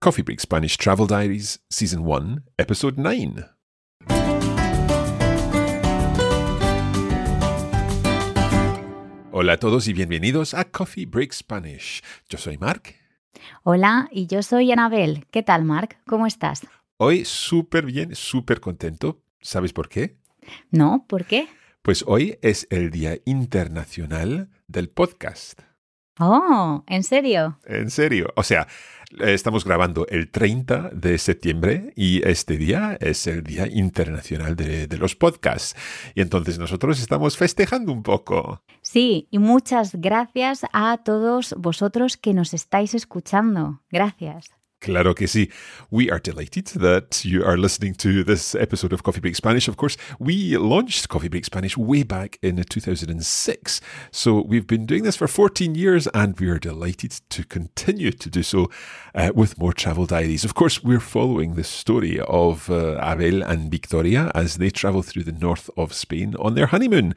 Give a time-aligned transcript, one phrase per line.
[0.00, 3.46] Coffee Break Spanish Travel Diaries, Season 1, Episode 9.
[9.32, 12.04] Hola a todos y bienvenidos a Coffee Break Spanish.
[12.28, 12.94] Yo soy Mark.
[13.64, 15.26] Hola, y yo soy Anabel.
[15.32, 15.96] ¿Qué tal, Mark?
[16.06, 16.64] ¿Cómo estás?
[16.98, 19.20] Hoy súper bien, súper contento.
[19.40, 20.16] ¿Sabes por qué?
[20.70, 21.48] No, ¿por qué?
[21.82, 25.62] Pues hoy es el Día Internacional del Podcast.
[26.20, 27.60] Oh, ¿en serio?
[27.64, 28.32] En serio.
[28.34, 28.66] O sea,
[29.20, 34.98] estamos grabando el 30 de septiembre y este día es el Día Internacional de, de,
[34.98, 35.74] los Podcasts.
[36.14, 38.62] Y entonces nosotros estamos festejando un poco.
[38.82, 43.80] Sí, y muchas gracias a todos vosotros que nos estáis escuchando.
[43.90, 44.57] Gracias.
[44.80, 45.50] Claro que sí.
[45.90, 49.66] We are delighted that you are listening to this episode of Coffee Break Spanish.
[49.66, 53.80] Of course, we launched Coffee Break Spanish way back in 2006.
[54.12, 58.30] So we've been doing this for 14 years and we are delighted to continue to
[58.30, 58.70] do so
[59.16, 60.44] uh, with more travel diaries.
[60.44, 65.24] Of course, we're following the story of uh, Abel and Victoria as they travel through
[65.24, 67.14] the north of Spain on their honeymoon,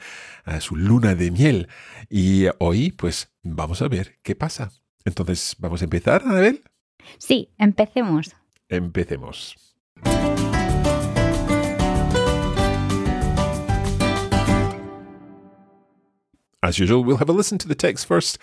[0.47, 1.67] uh, su luna de miel.
[2.09, 4.71] Y hoy, pues, vamos a ver qué pasa.
[5.05, 6.63] Entonces, ¿vamos a empezar, Abel?
[7.17, 8.35] Sí, empecemos.
[8.69, 9.55] Empecemos.
[16.63, 18.37] As usual, we'll have a listen to the text first,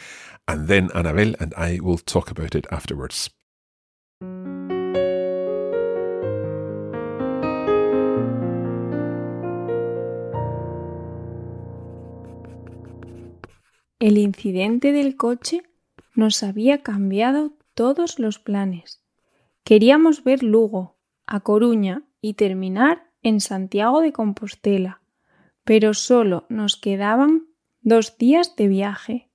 [0.48, 3.30] and then Annabelle and I will talk about it afterwards.
[14.00, 15.62] El incidente del coche
[16.14, 19.04] nos había cambiado todos los planes.
[19.62, 25.00] Queríamos ver Lugo, A Coruña y terminar en Santiago de Compostela,
[25.62, 27.46] pero solo nos quedaban
[27.80, 29.30] dos días de viaje,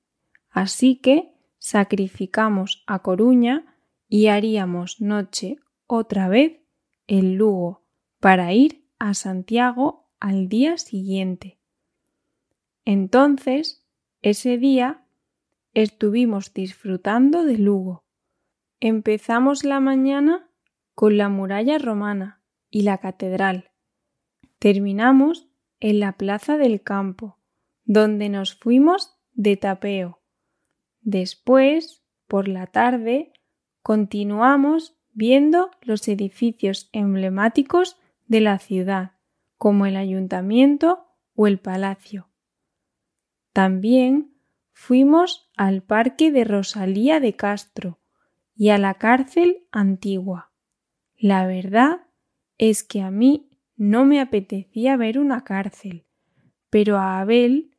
[0.50, 3.78] así que sacrificamos a Coruña
[4.10, 5.56] y haríamos noche
[5.88, 6.60] otra vez
[7.08, 7.86] en Lugo
[8.20, 11.62] para ir a Santiago al día siguiente.
[12.84, 13.88] Entonces,
[14.22, 15.06] ese día
[15.74, 18.03] estuvimos disfrutando de Lugo.
[18.86, 20.50] Empezamos la mañana
[20.94, 23.72] con la muralla romana y la catedral.
[24.60, 25.48] Terminamos
[25.80, 27.40] en la plaza del campo,
[27.86, 30.22] donde nos fuimos de tapeo.
[31.00, 33.32] Después, por la tarde,
[33.84, 37.96] continuamos viendo los edificios emblemáticos
[38.28, 39.14] de la ciudad,
[39.56, 42.28] como el ayuntamiento o el palacio.
[43.54, 44.36] También
[44.74, 48.02] fuimos al parque de Rosalía de Castro
[48.56, 50.52] y a la cárcel antigua.
[51.18, 52.02] La verdad
[52.58, 56.06] es que a mí no me apetecía ver una cárcel,
[56.70, 57.72] pero a Abel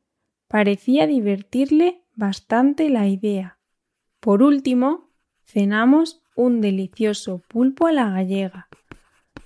[0.47, 3.59] parecía divertirle bastante la idea.
[4.19, 5.11] Por último,
[5.43, 8.67] cenamos un delicioso pulpo a la gallega.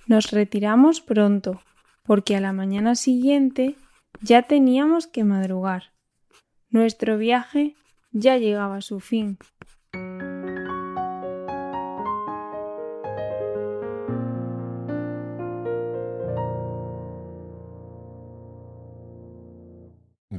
[0.06, 1.60] Nos retiramos pronto,
[2.04, 3.76] porque a la mañana siguiente
[4.20, 5.92] ya teníamos que madrugar.
[6.68, 7.76] Nuestro viaje
[8.10, 9.38] ya llegaba a su fin.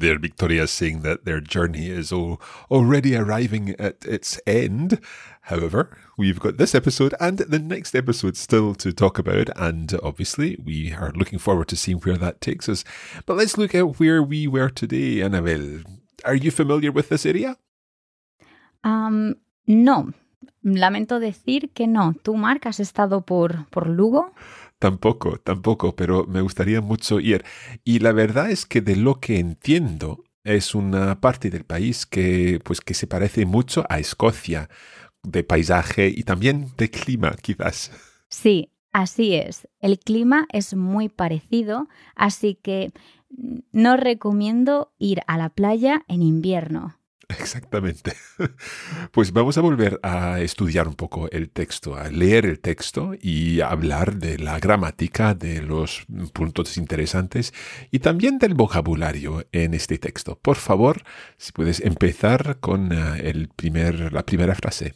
[0.02, 5.00] There, Victoria saying that their journey is already arriving at its end.
[5.42, 10.58] However, we've got this episode and the next episode still to talk about, and obviously,
[10.66, 12.84] we are looking forward to seeing where that takes us.
[13.28, 15.84] But let's look at where we were today, Annabelle.
[16.26, 17.58] Are you familiar with this area?
[18.84, 19.36] Um,
[19.68, 20.14] no.
[20.64, 22.16] Lamento decir que no.
[22.24, 24.34] ¿Tú, Mark, has estado por, por Lugo?
[24.82, 27.46] Tampoco, tampoco, pero me gustaría mucho ir.
[27.84, 32.60] Y la verdad es que de lo que entiendo, es una parte del país que,
[32.64, 34.70] pues, que se parece mucho a Escocia,
[35.22, 37.92] de paisaje y también de clima, quizás.
[38.28, 39.68] Sí, así es.
[39.82, 42.92] El clima es muy parecido, así que
[43.72, 46.98] no recomiendo ir a la playa en invierno.
[47.40, 48.14] Exactamente.
[49.12, 53.62] Pues vamos a volver a estudiar un poco el texto, a leer el texto y
[53.62, 57.54] hablar de la gramática, de los puntos interesantes
[57.92, 60.40] y también del vocabulario en este texto.
[60.40, 61.04] Por favor,
[61.38, 64.94] si puedes empezar con eh, el primer, la primera frase.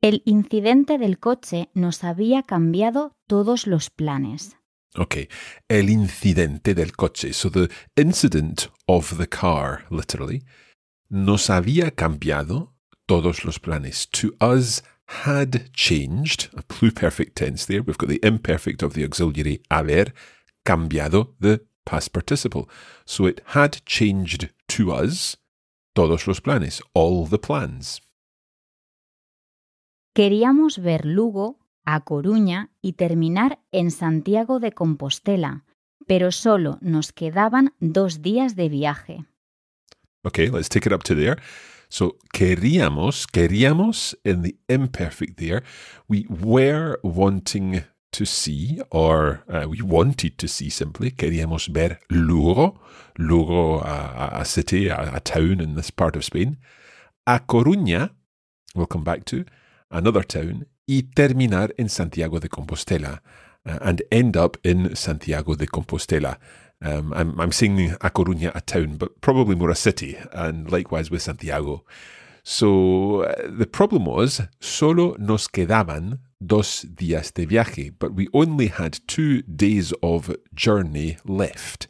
[0.00, 4.58] El incidente del coche nos había cambiado todos los planes.
[4.96, 5.28] Okay,
[5.68, 7.32] el incidente del coche.
[7.32, 10.42] So the incident of the car, literally,
[11.10, 12.68] nos había cambiado
[13.08, 14.06] todos los planes.
[14.12, 17.82] To us had changed, a pluperfect tense there.
[17.82, 20.12] We've got the imperfect of the auxiliary haber,
[20.64, 22.68] cambiado the past participle.
[23.04, 25.36] So it had changed to us
[25.94, 28.00] todos los planes, all the plans.
[30.14, 35.64] Queríamos ver Lugo, a Coruña y terminar en Santiago de Compostela,
[36.06, 39.24] pero solo nos quedaban dos días de viaje.
[40.24, 41.36] Okay, let's take it up to there.
[41.88, 45.62] So, queríamos, queríamos in the imperfect there.
[46.08, 51.10] We were wanting to see, or uh, we wanted to see simply.
[51.10, 52.80] Queríamos ver Lugo,
[53.18, 56.56] Lugo, a, a city, a, a town in this part of Spain.
[57.26, 58.10] A Coruña,
[58.74, 59.44] we'll come back to,
[59.90, 63.22] another town, y terminar en Santiago de Compostela,
[63.66, 66.38] uh, and end up in Santiago de Compostela.
[66.82, 71.10] Um, I'm, I'm saying A Coruña, a town, but probably more a city, and likewise
[71.10, 71.84] with Santiago.
[72.42, 78.66] So uh, the problem was, solo nos quedaban dos días de viaje, but we only
[78.66, 81.88] had two days of journey left.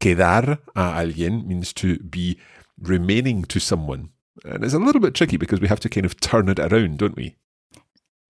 [0.00, 2.38] Quedar a alguien means to be
[2.80, 4.08] remaining to someone.
[4.42, 6.96] And it's a little bit tricky because we have to kind of turn it around,
[6.96, 7.36] don't we?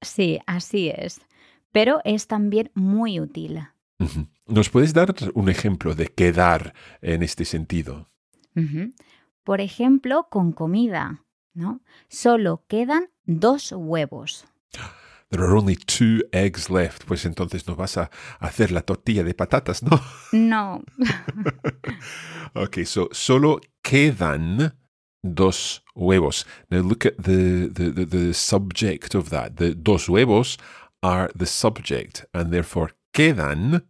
[0.01, 1.21] Sí, así es.
[1.73, 3.61] Pero es también muy útil.
[4.47, 8.11] ¿Nos puedes dar un ejemplo de quedar en este sentido?
[9.45, 11.25] Por ejemplo, con comida,
[11.55, 11.83] ¿no?
[12.09, 14.47] Solo quedan dos huevos.
[15.31, 17.05] There are only two eggs left.
[17.05, 18.11] Pues entonces no vas a
[18.41, 20.01] hacer la tortilla de patatas, ¿no?
[20.33, 20.83] No.
[22.53, 24.77] Okay, so solo quedan
[25.23, 26.45] dos huevos.
[26.71, 29.57] Now look at the, the, the, the subject of that.
[29.57, 30.59] The dos huevos
[31.03, 33.83] are the subject, and therefore quedan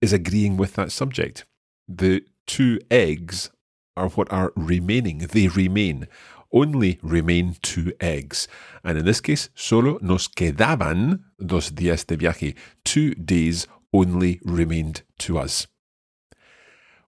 [0.00, 1.46] is agreeing with that subject.
[1.88, 3.50] The two eggs
[3.96, 5.18] are what are remaining.
[5.18, 6.08] They remain.
[6.52, 8.46] Only remain two eggs.
[8.84, 12.54] And in this case, solo nos quedaban dos días de viaje.
[12.84, 15.66] Two days only remained to us.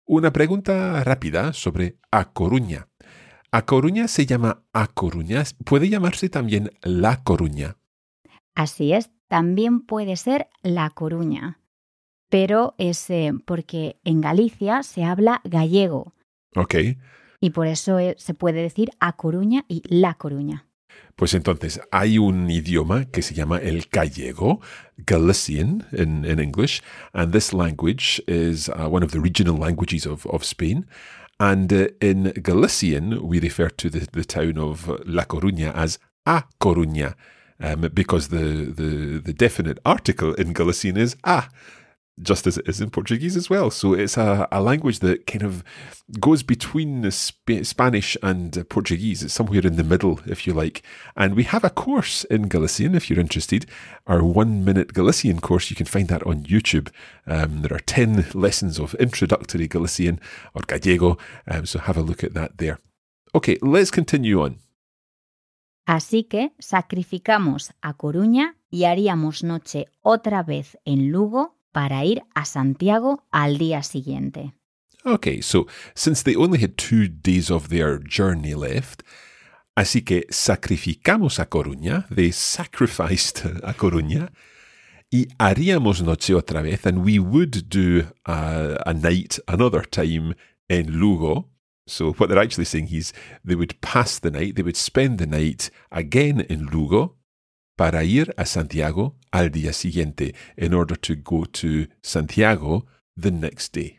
[0.08, 2.88] Una pregunta rápida sobre A Coruña.
[3.56, 5.42] A Coruña se llama A Coruña.
[5.64, 7.78] Puede llamarse también La Coruña.
[8.54, 11.58] Así es, también puede ser La Coruña.
[12.28, 16.12] Pero es eh, porque en Galicia se habla gallego
[16.54, 16.74] Ok.
[17.40, 20.66] y por eso eh, se puede decir A Coruña y La Coruña.
[21.14, 24.60] Pues entonces hay un idioma que se llama el gallego,
[24.98, 26.82] Galician in, in English,
[27.14, 30.86] and this language is uh, one of the regional languages of, of Spain.
[31.38, 36.44] And uh, in Galician, we refer to the, the town of La Coruña as A
[36.60, 37.14] Coruña,
[37.60, 41.44] um, because the, the, the definite article in Galician is a,
[42.22, 43.70] just as it is in Portuguese as well.
[43.70, 45.62] So it's a, a language that kind of
[46.18, 49.22] goes between Sp- Spanish and Portuguese.
[49.22, 50.82] It's somewhere in the middle, if you like.
[51.16, 53.66] And we have a course in Galician, if you're interested.
[54.06, 56.90] Our one minute Galician course, you can find that on YouTube.
[57.26, 60.20] Um, there are 10 lessons of introductory Galician
[60.54, 61.18] or Gallego.
[61.50, 62.78] Um, so have a look at that there.
[63.34, 64.58] Okay, let's continue on.
[65.86, 72.46] Así que sacrificamos a Coruña y haríamos noche otra vez en Lugo para ir a
[72.46, 74.54] Santiago al día siguiente.
[75.04, 79.02] Okay, so since they only had two days of their journey left,
[79.76, 84.32] así que sacrificamos a Coruña, they sacrificed a Coruña,
[85.12, 90.34] y haríamos noche otra vez, and we would do a, a night another time
[90.70, 91.50] in Lugo.
[91.86, 93.12] So what they're actually saying is
[93.44, 97.16] they would pass the night, they would spend the night again in Lugo
[97.76, 102.86] para ir a Santiago al día siguiente in order to go to Santiago
[103.20, 103.98] the next day.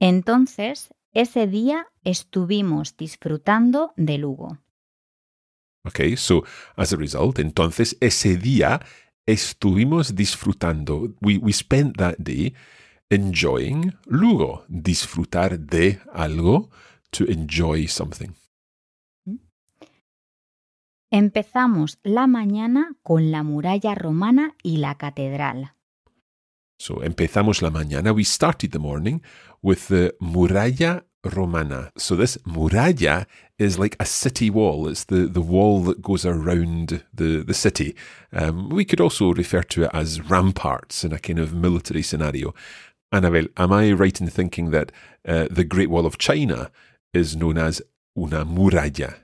[0.00, 4.58] Entonces, ese día estuvimos disfrutando de Lugo.
[5.86, 6.44] Okay, so
[6.76, 8.80] as a result, entonces ese día
[9.26, 11.14] estuvimos disfrutando.
[11.20, 12.54] We, we spent that day
[13.10, 14.64] enjoying, Lugo.
[14.68, 16.70] disfrutar de algo,
[17.10, 18.34] to enjoy something.
[21.10, 25.72] Empezamos la mañana con la muralla romana y la catedral.
[26.78, 28.12] So, empezamos la mañana.
[28.14, 29.22] We started the morning
[29.62, 31.92] with the muralla romana.
[31.96, 33.26] So, this muralla
[33.58, 34.86] is like a city wall.
[34.86, 37.96] It's the, the wall that goes around the, the city.
[38.32, 42.54] Um, we could also refer to it as ramparts in a kind of military scenario.
[43.10, 44.92] Annabel, am I right in thinking that
[45.26, 46.70] uh, the Great Wall of China
[47.14, 47.80] is known as
[48.16, 49.16] una muralla?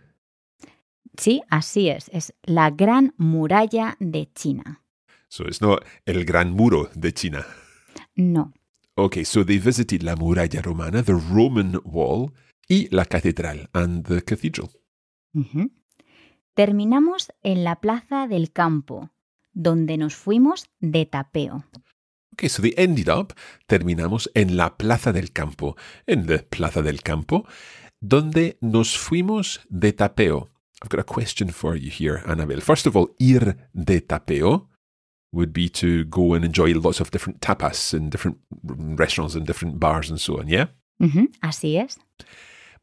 [1.16, 2.10] Sí, así es.
[2.12, 4.82] Es la gran muralla de China.
[5.28, 7.46] So it's not el gran muro de China.
[8.14, 8.52] No.
[8.96, 12.32] Okay, so they visited la muralla romana, the Roman wall,
[12.68, 14.70] y la catedral and the cathedral.
[16.54, 19.10] Terminamos en la plaza del campo,
[19.52, 21.64] donde nos fuimos de tapeo.
[22.34, 23.32] Okay, so they ended up,
[23.68, 27.46] terminamos en la Plaza del Campo, en the Plaza del Campo,
[28.00, 30.50] donde nos fuimos de tapeo.
[30.84, 32.60] I've got a question for you here, Annabel.
[32.60, 34.66] First of all, ir de tapeo
[35.32, 39.80] would be to go and enjoy lots of different tapas in different restaurants and different
[39.80, 40.66] bars and so on, yeah?
[41.00, 41.96] Ujú, Así es.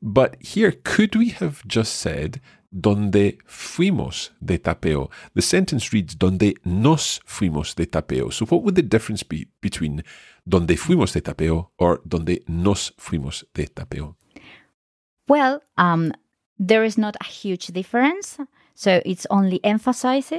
[0.02, 2.42] But here, could we have just said
[2.74, 5.12] donde fuimos de tapeo?
[5.36, 8.34] The sentence reads donde nos fuimos de tapeo.
[8.34, 10.04] So, what would the difference be between
[10.50, 14.16] donde fuimos de tapeo or donde nos fuimos de tapeo?
[15.28, 16.14] Well, um,
[16.68, 18.38] there is not a huge difference,
[18.76, 20.34] so it's only emphasized.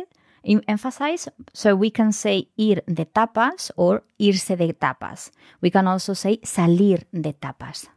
[0.44, 5.30] em- Emphasize, so we can say ir de tapas or irse de tapas.
[5.60, 7.88] We can also say salir de tapas.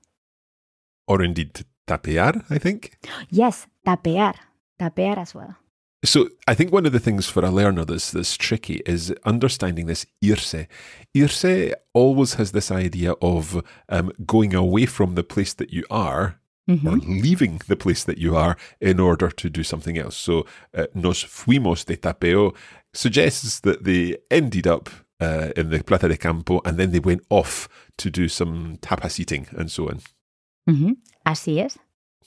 [1.07, 2.97] Or indeed tapear, I think.
[3.31, 4.33] Yes, tapear,
[4.79, 5.55] tapear as well.
[6.03, 9.87] So I think one of the things for a learner that's, that's tricky is understanding
[9.87, 10.67] this irse.
[11.15, 16.39] Irse always has this idea of um, going away from the place that you are
[16.67, 20.15] or leaving the place that you are in order to do something else.
[20.15, 22.55] So uh, nos fuimos de tapeo
[22.93, 27.23] suggests that they ended up uh, in the Plaza de Campo and then they went
[27.29, 30.01] off to do some tapas eating and so on.
[30.67, 31.77] Ujú, Así es.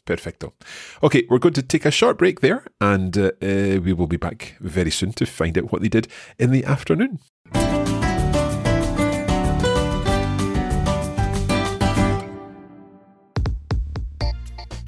[0.04, 0.54] Perfecto.
[1.02, 4.54] Okay, we're going to take a short break there and uh, we will be back
[4.61, 7.18] very soon to find out what they did in the afternoon.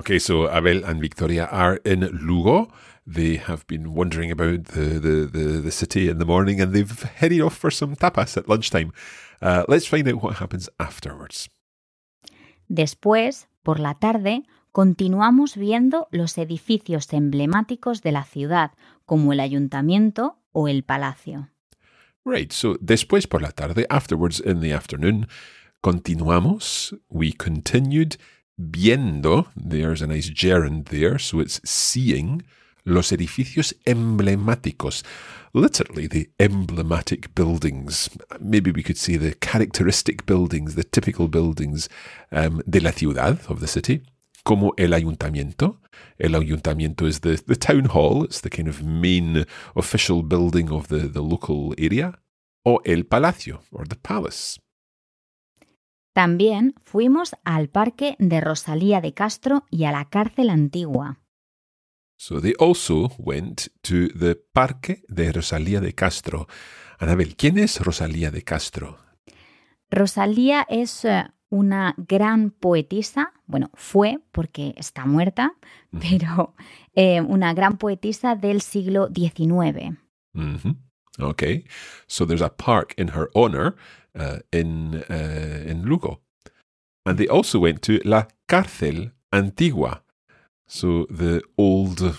[0.00, 2.72] Okay, so Abel and Victoria are in Lugo.
[3.06, 7.02] They have been wandering about the, the, the, the city in the morning and they've
[7.02, 8.94] headed off for some tapas at lunchtime.
[9.42, 11.50] Uh, let's find out what happens afterwards.
[12.66, 18.70] Después, por la tarde, continuamos viendo los edificios emblemáticos de la ciudad,
[19.04, 21.50] como el ayuntamiento o el palacio.
[22.24, 25.26] Right, so después por la tarde, afterwards in the afternoon,
[25.82, 28.16] continuamos, we continued
[28.60, 32.42] viendo, there's a nice gerund there, so it's seeing
[32.84, 35.02] los edificios emblemáticos.
[35.52, 38.08] Literally, the emblematic buildings.
[38.38, 41.88] Maybe we could say the characteristic buildings, the typical buildings
[42.30, 44.02] um, de la ciudad, of the city,
[44.44, 45.78] como el ayuntamiento.
[46.18, 50.88] El ayuntamiento is the, the town hall, it's the kind of main official building of
[50.88, 52.14] the, the local area.
[52.64, 54.58] O el palacio, or the palace.
[56.12, 61.20] También fuimos al parque de Rosalía de Castro y a la cárcel antigua.
[62.16, 66.48] So they also went to the Parque de Rosalía de Castro.
[66.98, 68.98] Anabel, ¿quién es Rosalía de Castro?
[69.90, 75.54] Rosalía es eh, una gran poetisa, bueno, fue porque está muerta,
[75.90, 76.54] pero
[76.94, 79.96] eh, una gran poetisa del siglo XIX.
[81.18, 81.64] Okay,
[82.06, 83.76] so there's a park in her honor
[84.52, 86.20] in, uh, in Lugo.
[87.06, 90.02] And they also went to La Cárcel Antigua,
[90.66, 92.16] so the old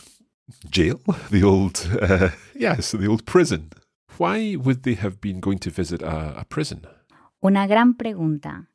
[0.69, 0.99] jail,
[1.31, 3.71] the old, uh, yeah, so the old prison.
[4.17, 6.85] Why would they have been going to visit a, a prison?
[7.43, 8.69] Una gran pregunta.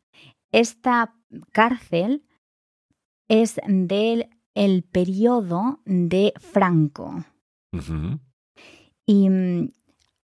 [0.52, 1.14] Esta
[1.52, 2.22] cárcel
[3.28, 7.24] es del el periodo de Franco.
[7.72, 8.18] Mm -hmm.
[9.06, 9.68] Y mm,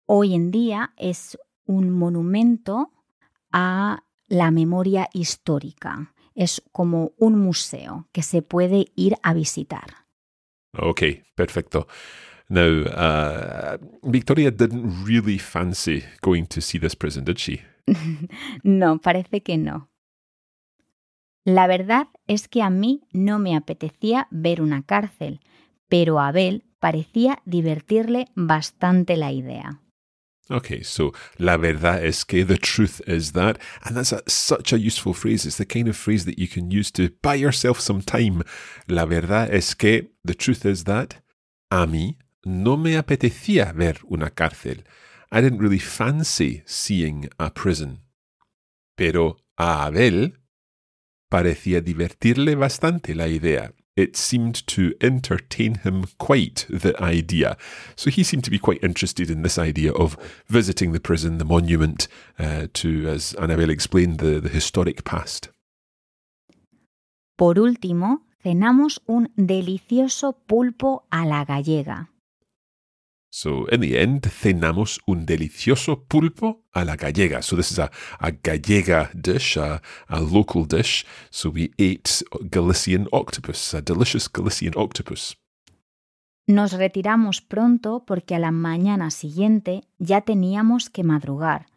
[0.05, 1.37] hoy en día es
[1.69, 2.91] un monumento
[3.51, 6.13] a la memoria histórica.
[6.33, 10.05] Es como un museo que se puede ir a visitar.
[10.73, 11.87] Okay, perfecto.
[12.49, 17.61] Now, uh, Victoria didn't really fancy going to see this prison, did she?
[18.63, 19.89] no, parece que no.
[21.43, 25.39] La verdad es que a mí no me apetecía ver una cárcel,
[25.87, 29.81] pero a Abel parecía divertirle bastante la idea.
[30.51, 34.79] Okay, so la verdad es que the truth is that, and that's a, such a
[34.79, 35.45] useful phrase.
[35.45, 38.43] It's the kind of phrase that you can use to buy yourself some time.
[38.87, 41.21] La verdad es que the truth is that
[41.69, 44.83] a mí no me apetecía ver una cárcel.
[45.31, 47.99] I didn't really fancy seeing a prison.
[48.95, 50.39] Pero a Abel
[51.29, 57.57] parecía divertirle bastante la idea it seemed to entertain him quite, the idea.
[57.95, 61.45] So he seemed to be quite interested in this idea of visiting the prison, the
[61.45, 62.07] monument,
[62.39, 65.49] uh, to, as Annabelle explained, the, the historic past.
[67.37, 72.09] Por último, cenamos un delicioso pulpo a la gallega.
[73.31, 77.41] So in the end, cenamos un delicioso pulpo a la gallega.
[77.41, 81.05] So this is a, a gallega dish, a, a local dish.
[81.29, 85.37] So we ate Galician octopus, a delicious Galician octopus.
[86.47, 91.67] Nos retiramos pronto porque a la mañana siguiente ya teníamos que madrugar.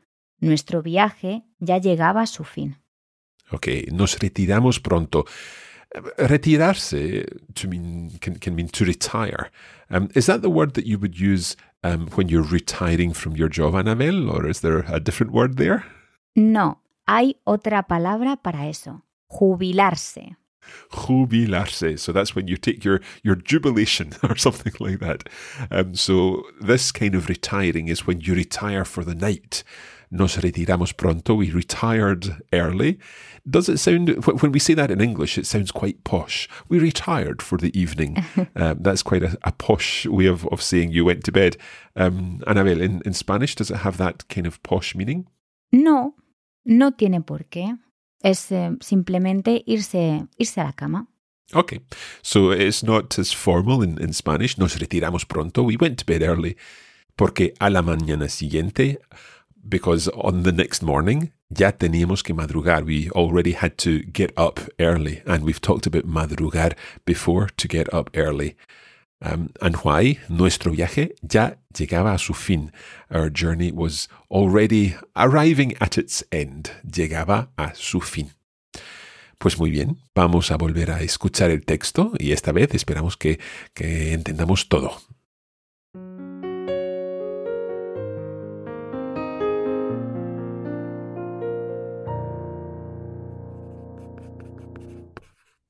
[0.41, 2.79] Nuestro viaje ya llegaba a su fin.
[3.51, 5.27] Okay, nos retiramos pronto.
[6.19, 9.51] Retirarse to mean can, can mean to retire.
[9.91, 13.49] Um, is that the word that you would use um, when you're retiring from your
[13.49, 15.85] job, Anabel, or is there a different word there?
[16.35, 19.03] No, hay otra palabra para eso.
[19.31, 20.37] Jubilarse.
[20.91, 21.99] Jubilarse.
[21.99, 25.29] So that's when you take your, your jubilation or something like that.
[25.71, 29.65] Um, so this kind of retiring is when you retire for the night.
[30.14, 31.35] Nos retiramos pronto.
[31.35, 32.98] We retired early.
[33.48, 36.51] Does it sound, when we say that in English, it sounds quite posh.
[36.68, 38.22] We retired for the evening.
[38.57, 41.57] um, that's quite a, a, posh way of, of saying you went to bed.
[41.96, 45.29] Um, Anabel, in, in Spanish, does it have that kind of posh meaning?
[45.72, 46.14] No,
[46.66, 47.79] no tiene por qué.
[48.22, 51.09] Es eh, simplemente irse, irse a la cama.
[51.55, 51.81] Okay,
[52.20, 54.59] so it's not as formal in, in Spanish.
[54.59, 55.62] Nos retiramos pronto.
[55.62, 56.59] We went to bed early.
[57.16, 59.01] Porque a la mañana siguiente
[59.68, 62.85] because on the next morning ya teníamos que madrugar.
[62.85, 67.92] We already had to get up early, and we've talked about madrugar before to get
[67.92, 68.57] up early.
[69.25, 70.18] Um, and why?
[70.29, 72.72] Nuestro viaje ya llegaba a su fin.
[73.11, 76.72] Our journey was already arriving at its end.
[76.85, 78.33] Llegaba a su fin.
[79.38, 83.40] Pues muy bien, vamos a volver a escuchar el texto y esta vez esperamos que,
[83.75, 85.01] que entendamos todo.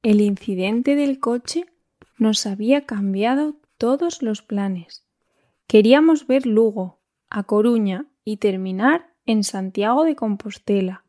[0.02, 1.66] El incidente del coche
[2.18, 5.06] nos había cambiado todos los planes.
[5.68, 11.04] Queríamos ver Lugo, A Coruña y terminar en Santiago de Compostela,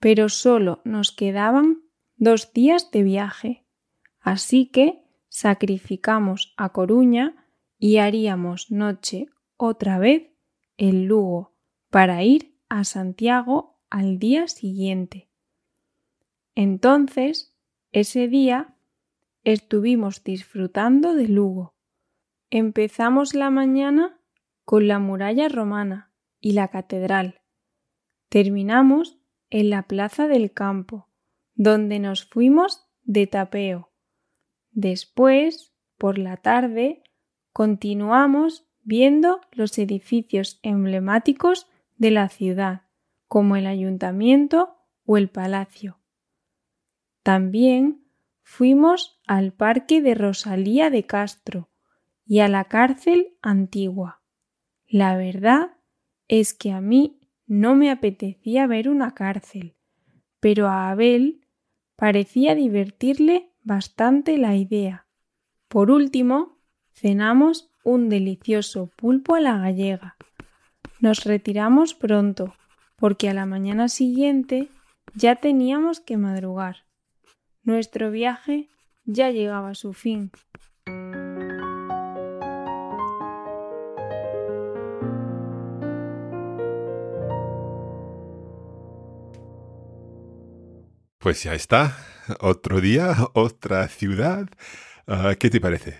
[0.00, 1.82] pero solo nos quedaban
[2.16, 3.64] dos días de viaje.
[4.20, 7.46] Así que sacrificamos a Coruña
[7.78, 10.32] y haríamos noche otra vez
[10.76, 11.54] en Lugo
[11.88, 15.30] para ir a Santiago al día siguiente.
[16.56, 17.53] Entonces,
[17.94, 18.74] ese día
[19.44, 21.76] estuvimos disfrutando de Lugo.
[22.50, 24.20] Empezamos la mañana
[24.64, 27.42] con la muralla romana y la catedral.
[28.28, 31.08] Terminamos en la plaza del campo,
[31.54, 33.92] donde nos fuimos de tapeo.
[34.72, 37.04] Después, por la tarde,
[37.52, 42.88] continuamos viendo los edificios emblemáticos de la ciudad,
[43.28, 46.00] como el ayuntamiento o el palacio.
[47.24, 48.04] También
[48.42, 51.70] fuimos al parque de Rosalía de Castro
[52.26, 54.20] y a la cárcel antigua.
[54.86, 55.78] La verdad
[56.28, 59.74] es que a mí no me apetecía ver una cárcel,
[60.38, 61.40] pero a Abel
[61.96, 65.06] parecía divertirle bastante la idea.
[65.68, 66.58] Por último,
[66.92, 70.16] cenamos un delicioso pulpo a la gallega.
[71.00, 72.54] Nos retiramos pronto,
[72.96, 74.68] porque a la mañana siguiente
[75.14, 76.84] ya teníamos que madrugar.
[77.64, 78.68] Nuestro viaje
[79.06, 80.30] ya llegaba a su fin.
[91.18, 91.96] Pues ya está.
[92.40, 94.46] Otro día, otra ciudad.
[95.08, 95.98] Uh, ¿Qué te parece?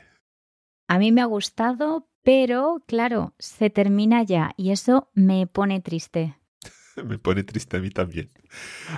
[0.87, 6.37] A mí me ha gustado, pero claro, se termina ya y eso me pone triste.
[7.03, 8.29] Me pone triste a mí también.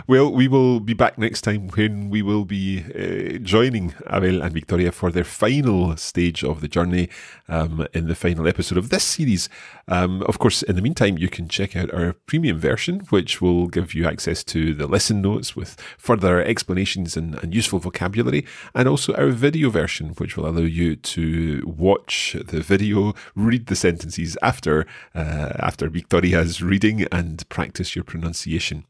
[0.07, 4.53] Well, we will be back next time when we will be uh, joining Abel and
[4.53, 7.09] Victoria for their final stage of the journey
[7.49, 9.49] um, in the final episode of this series.
[9.89, 13.67] Um, of course, in the meantime, you can check out our premium version, which will
[13.67, 18.89] give you access to the lesson notes with further explanations and, and useful vocabulary, and
[18.89, 24.37] also our video version, which will allow you to watch the video, read the sentences
[24.43, 28.87] after uh, after Victoria's reading, and practice your pronunciation.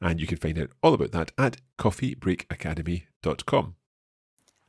[0.00, 3.76] And you can find out all about that at coffeebreakacademy.com.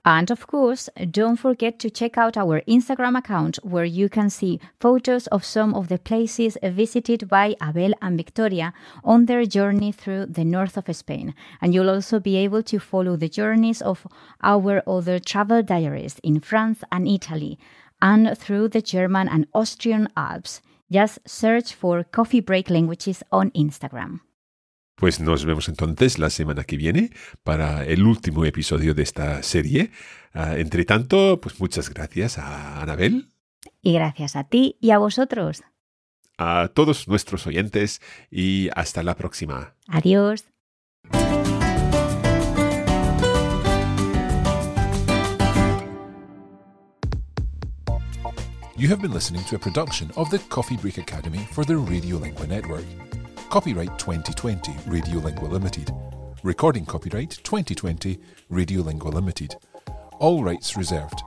[0.08, 4.60] And of course, don't forget to check out our Instagram account where you can see
[4.80, 8.72] photos of some of the places visited by Abel and Victoria
[9.04, 11.34] on their journey through the north of Spain.
[11.60, 14.06] And you'll also be able to follow the journeys of
[14.44, 17.58] our other travel diaries in France and Italy
[18.00, 20.62] and through the German and Austrian Alps.
[20.89, 24.21] Just search for Coffee Break Languages on Instagram.
[24.95, 27.12] Pues nos vemos entonces la semana que viene
[27.43, 29.91] para el último episodio de esta serie.
[30.34, 33.28] Uh, entre tanto, pues muchas gracias a Anabel.
[33.82, 35.63] Y gracias a ti y a vosotros.
[36.38, 39.76] A todos nuestros oyentes y hasta la próxima.
[39.88, 40.45] Adiós.
[48.78, 52.46] You have been listening to a production of the Coffee Break Academy for the Radiolingua
[52.50, 52.84] Network.
[53.50, 55.94] Copyright 2020 Radiolingua Limited.
[56.44, 58.20] Recording copyright 2020
[58.52, 59.56] Radiolingua Limited.
[60.20, 61.24] All rights reserved.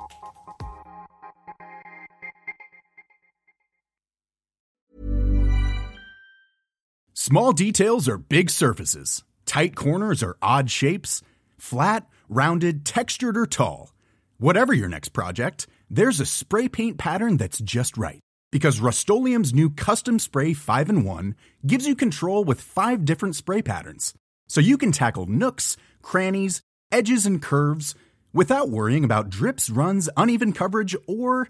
[7.14, 9.24] Small details are big surfaces.
[9.46, 11.22] Tight corners are odd shapes.
[11.56, 13.94] Flat, rounded, textured, or tall.
[14.36, 18.20] Whatever your next project, there's a spray paint pattern that's just right
[18.50, 21.34] because Rust-Oleum Custom Spray 5 and 1
[21.66, 24.14] gives you control with five different spray patterns.
[24.48, 27.94] So you can tackle nooks, crannies, edges, and curves
[28.32, 31.48] without worrying about drips, runs, uneven coverage, or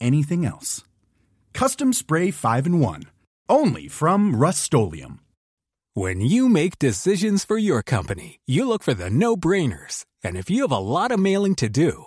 [0.00, 0.82] anything else.
[1.52, 3.02] Custom Spray 5 and 1.
[3.48, 4.72] Only from Rust
[5.94, 10.04] When you make decisions for your company, you look for the no brainers.
[10.24, 12.06] And if you have a lot of mailing to do,